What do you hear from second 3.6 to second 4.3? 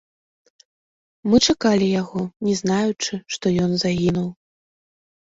ён загінуў.